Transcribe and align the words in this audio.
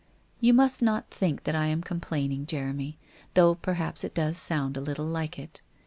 You 0.39 0.55
must 0.55 0.81
not 0.81 1.11
think 1.11 1.43
that 1.43 1.53
I 1.53 1.67
am 1.67 1.83
complaining, 1.83 2.47
Jeremy, 2.47 2.97
though 3.35 3.53
perhaps 3.53 4.03
it 4.03 4.15
does 4.15 4.39
sound 4.39 4.75
a 4.75 4.81
little 4.81 5.05
like 5.05 5.37
it. 5.37 5.61